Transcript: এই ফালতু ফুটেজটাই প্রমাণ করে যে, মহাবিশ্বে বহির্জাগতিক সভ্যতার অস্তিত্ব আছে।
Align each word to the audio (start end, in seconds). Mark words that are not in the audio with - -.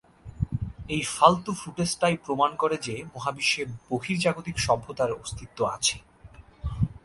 এই 0.89 1.01
ফালতু 1.15 1.51
ফুটেজটাই 1.53 2.15
প্রমাণ 2.25 2.51
করে 2.55 2.77
যে, 2.77 2.95
মহাবিশ্বে 3.15 3.63
বহির্জাগতিক 3.89 4.55
সভ্যতার 4.59 5.11
অস্তিত্ব 5.13 5.59
আছে। 5.67 5.97